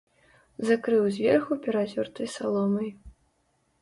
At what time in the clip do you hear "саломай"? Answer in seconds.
2.37-2.89